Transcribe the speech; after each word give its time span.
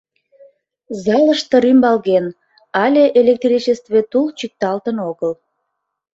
Залыште 1.03 1.55
рӱмбалген, 1.63 2.25
але 2.83 3.03
электричестве 3.19 3.99
тул 4.11 4.25
чӱкталтын 4.39 4.97
огыл. 5.09 5.33